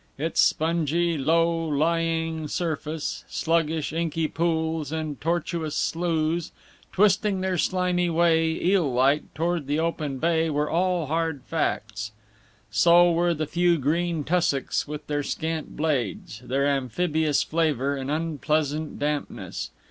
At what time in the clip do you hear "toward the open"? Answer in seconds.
9.35-10.17